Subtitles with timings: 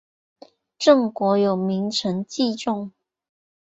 [0.79, 2.91] 郑国有名臣祭仲。